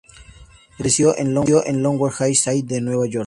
Creció 0.79 1.15
en 1.15 1.27
el 1.27 1.33
Lower 1.83 2.11
East 2.21 2.45
Side 2.45 2.63
de 2.63 2.81
Nueva 2.81 3.05
York. 3.05 3.19